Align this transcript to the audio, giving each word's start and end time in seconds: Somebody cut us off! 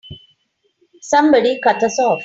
Somebody 1.03 1.59
cut 1.63 1.83
us 1.83 1.99
off! 1.99 2.19